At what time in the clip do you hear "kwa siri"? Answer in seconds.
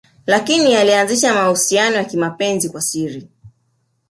2.69-3.27